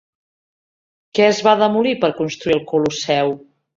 [1.19, 3.37] Què es va demolir per a construir el Colosseu?